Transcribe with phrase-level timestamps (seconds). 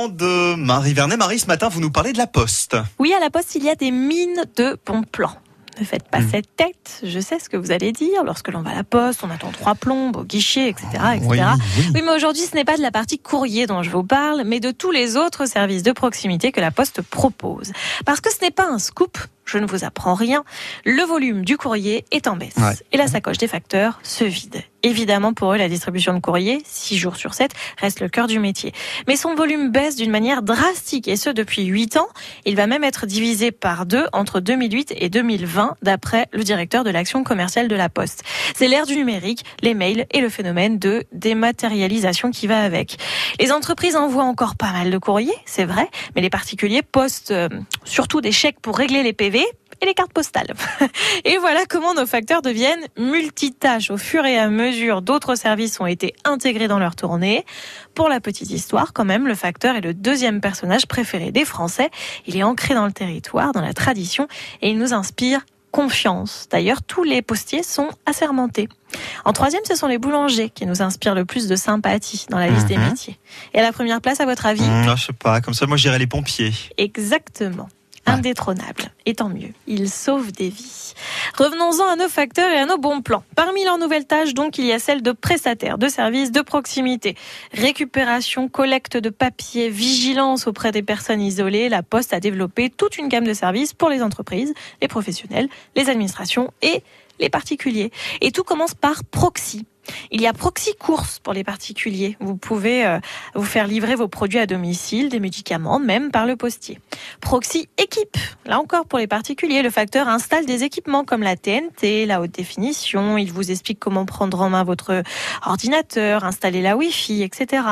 [0.00, 1.16] temps de Marie Vernet.
[1.18, 2.76] Marie, ce matin, vous nous parlez de la Poste.
[2.98, 5.32] Oui, à la Poste, il y a des mines de bons plans.
[5.78, 6.28] Ne faites pas Hmm.
[6.30, 7.00] cette tête.
[7.02, 8.22] Je sais ce que vous allez dire.
[8.24, 11.28] Lorsque l'on va à la poste, on attend trois plombes au guichet, etc., etc.
[11.28, 11.38] Oui,
[11.78, 11.84] oui.
[11.94, 14.60] Oui, mais aujourd'hui, ce n'est pas de la partie courrier dont je vous parle, mais
[14.60, 17.72] de tous les autres services de proximité que la Poste propose.
[18.04, 19.16] Parce que ce n'est pas un scoop,
[19.50, 20.44] je ne vous apprends rien,
[20.84, 22.54] le volume du courrier est en baisse.
[22.56, 22.74] Ouais.
[22.92, 24.62] Et la sacoche des facteurs se vide.
[24.82, 28.38] Évidemment, pour eux, la distribution de courrier, 6 jours sur 7, reste le cœur du
[28.38, 28.72] métier.
[29.06, 32.08] Mais son volume baisse d'une manière drastique, et ce depuis 8 ans.
[32.46, 36.90] Il va même être divisé par deux entre 2008 et 2020, d'après le directeur de
[36.90, 38.22] l'action commerciale de la Poste.
[38.56, 42.96] C'est l'ère du numérique, les mails et le phénomène de dématérialisation qui va avec.
[43.38, 47.48] Les entreprises envoient encore pas mal de courriers, c'est vrai, mais les particuliers postent euh,
[47.84, 49.39] surtout des chèques pour régler les PV
[49.80, 50.54] et les cartes postales.
[51.24, 53.90] Et voilà comment nos facteurs deviennent multitâches.
[53.90, 57.44] Au fur et à mesure, d'autres services ont été intégrés dans leur tournée.
[57.94, 61.90] Pour la petite histoire, quand même, le facteur est le deuxième personnage préféré des Français.
[62.26, 64.28] Il est ancré dans le territoire, dans la tradition,
[64.62, 66.48] et il nous inspire confiance.
[66.50, 68.68] D'ailleurs, tous les postiers sont assermentés.
[69.24, 72.48] En troisième, ce sont les boulangers qui nous inspirent le plus de sympathie dans la
[72.48, 72.88] liste des Mhm.
[72.88, 73.18] métiers.
[73.54, 75.76] Et à la première place, à votre avis Hum, je sais pas, comme ça, moi,
[75.76, 76.52] je dirais les pompiers.
[76.76, 77.68] Exactement.
[78.06, 78.90] Indétrônable.
[79.06, 79.50] Et tant mieux.
[79.66, 80.94] Ils sauvent des vies.
[81.36, 83.22] Revenons-en à nos facteurs et à nos bons plans.
[83.36, 87.16] Parmi leurs nouvelles tâches, donc, il y a celle de prestataires, de services, de proximité.
[87.52, 91.68] Récupération, collecte de papier, vigilance auprès des personnes isolées.
[91.68, 95.88] La Poste a développé toute une gamme de services pour les entreprises, les professionnels, les
[95.88, 96.82] administrations et
[97.20, 97.90] les particuliers.
[98.20, 99.66] Et tout commence par Proxy.
[100.10, 102.16] Il y a Proxy Course pour les particuliers.
[102.20, 102.98] Vous pouvez euh,
[103.34, 106.78] vous faire livrer vos produits à domicile, des médicaments, même par le postier.
[107.20, 112.06] Proxy Équipe, là encore pour les particuliers, le facteur installe des équipements comme la TNT,
[112.06, 115.02] la haute définition, il vous explique comment prendre en main votre
[115.46, 117.62] ordinateur, installer la Wi-Fi, etc.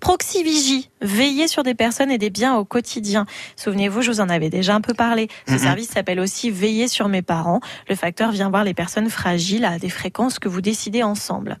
[0.00, 3.26] Proxy Vigie, veiller sur des personnes et des biens au quotidien.
[3.56, 5.28] Souvenez-vous, je vous en avais déjà un peu parlé.
[5.46, 5.58] Ce Mhm.
[5.58, 7.60] service s'appelle aussi Veiller sur mes parents.
[7.88, 11.57] Le facteur vient voir les personnes fragiles à des fréquences que vous décidez ensemble.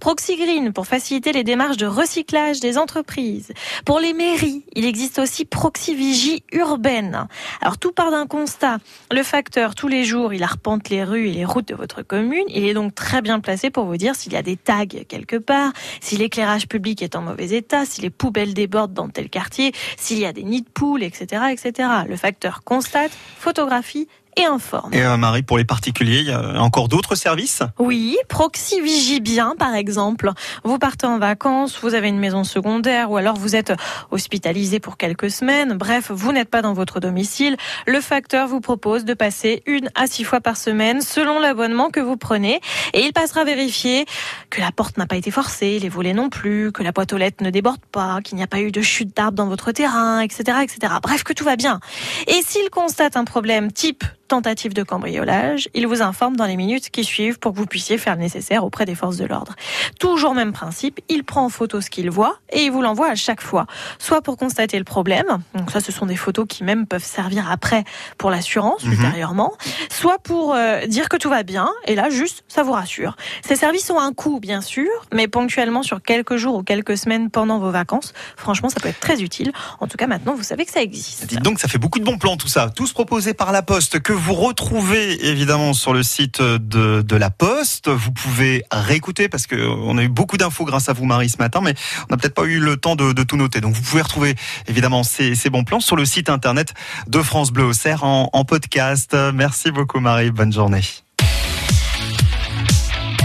[0.00, 3.52] Proxy Green pour faciliter les démarches de recyclage des entreprises.
[3.84, 7.26] Pour les mairies, il existe aussi Proxy Vigie urbaine.
[7.60, 8.78] Alors tout part d'un constat.
[9.10, 12.44] Le facteur, tous les jours, il arpente les rues et les routes de votre commune.
[12.48, 15.36] Il est donc très bien placé pour vous dire s'il y a des tags quelque
[15.36, 19.72] part, si l'éclairage public est en mauvais état, si les poubelles débordent dans tel quartier,
[19.96, 21.88] s'il y a des nids de poules, etc., etc.
[22.08, 24.92] Le facteur constate, photographie et informe.
[24.92, 27.62] Et euh, Marie, pour les particuliers, il y a encore d'autres services?
[27.78, 30.30] Oui, Proxy Vigie bien, par exemple.
[30.64, 33.72] Vous partez en vacances, vous avez une maison secondaire ou alors vous êtes
[34.10, 35.74] hospitalisé pour quelques semaines.
[35.74, 37.56] Bref, vous n'êtes pas dans votre domicile.
[37.86, 42.00] Le facteur vous propose de passer une à six fois par semaine selon l'abonnement que
[42.00, 42.60] vous prenez
[42.92, 44.06] et il passera vérifier
[44.50, 47.18] que la porte n'a pas été forcée, les volets non plus, que la boîte aux
[47.18, 50.20] lettres ne déborde pas, qu'il n'y a pas eu de chute d'arbre dans votre terrain,
[50.20, 50.94] etc., etc.
[51.02, 51.80] Bref, que tout va bien.
[52.26, 56.90] Et s'il constate un problème type tentative de cambriolage, il vous informe dans les minutes
[56.90, 59.54] qui suivent pour que vous puissiez faire le nécessaire auprès des forces de l'ordre.
[59.98, 63.14] Toujours même principe, il prend en photo ce qu'il voit et il vous l'envoie à
[63.14, 63.66] chaque fois.
[63.98, 67.50] Soit pour constater le problème, donc ça ce sont des photos qui même peuvent servir
[67.50, 67.84] après
[68.18, 68.92] pour l'assurance Mhm.
[68.92, 69.54] ultérieurement,
[69.90, 73.16] soit pour euh, dire que tout va bien et là juste ça vous rassure.
[73.46, 77.30] Ces services ont un coût bien sûr, mais ponctuellement sur quelques jours ou quelques semaines
[77.30, 79.52] pendant vos vacances, franchement ça peut être très utile.
[79.80, 81.26] En tout cas maintenant vous savez que ça existe.
[81.26, 82.70] Dites donc, ça fait beaucoup de bons plans tout ça.
[82.74, 87.30] Tous proposés par la Poste que vous retrouvez évidemment sur le site de, de la
[87.30, 87.88] Poste.
[87.88, 91.38] Vous pouvez réécouter parce que on a eu beaucoup d'infos grâce à vous Marie ce
[91.38, 91.74] matin, mais
[92.08, 93.60] on n'a peut-être pas eu le temps de, de tout noter.
[93.60, 94.34] Donc vous pouvez retrouver
[94.66, 96.74] évidemment ces, ces bons plans sur le site internet
[97.06, 99.16] de France Bleu Auxerre en, en podcast.
[99.34, 100.82] Merci beaucoup Marie, bonne journée.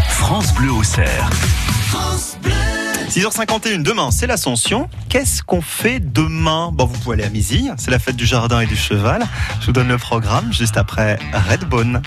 [0.07, 1.29] France Bleu Auxerre.
[3.13, 4.89] 6h51, demain c'est l'ascension.
[5.07, 6.71] Qu'est-ce qu'on fait demain?
[6.73, 9.23] Bon, vous pouvez aller à Mizille, c'est la fête du jardin et du cheval.
[9.59, 12.01] Je vous donne le programme juste après Redbone.